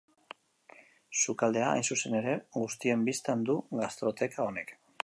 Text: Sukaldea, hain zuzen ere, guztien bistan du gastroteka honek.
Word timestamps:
Sukaldea, 1.19 1.67
hain 1.73 1.85
zuzen 1.91 2.17
ere, 2.23 2.35
guztien 2.59 3.07
bistan 3.11 3.47
du 3.53 3.59
gastroteka 3.85 4.49
honek. 4.51 4.79